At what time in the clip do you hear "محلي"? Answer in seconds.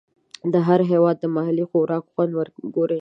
1.35-1.63